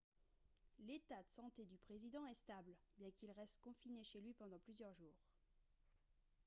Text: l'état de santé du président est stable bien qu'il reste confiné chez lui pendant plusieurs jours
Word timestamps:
l'état 0.79 1.21
de 1.21 1.29
santé 1.29 1.63
du 1.65 1.77
président 1.77 2.25
est 2.25 2.33
stable 2.33 2.73
bien 2.97 3.11
qu'il 3.11 3.29
reste 3.33 3.61
confiné 3.61 4.03
chez 4.03 4.19
lui 4.19 4.33
pendant 4.33 4.57
plusieurs 4.57 4.95
jours 4.95 5.13